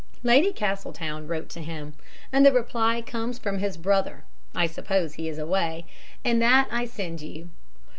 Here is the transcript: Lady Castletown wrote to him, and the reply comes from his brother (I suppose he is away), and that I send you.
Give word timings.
Lady 0.23 0.51
Castletown 0.51 1.27
wrote 1.27 1.47
to 1.47 1.61
him, 1.61 1.93
and 2.33 2.43
the 2.43 2.51
reply 2.51 3.03
comes 3.03 3.37
from 3.37 3.59
his 3.59 3.77
brother 3.77 4.23
(I 4.55 4.65
suppose 4.65 5.13
he 5.13 5.29
is 5.29 5.37
away), 5.37 5.85
and 6.25 6.41
that 6.41 6.67
I 6.71 6.85
send 6.85 7.21
you. 7.21 7.49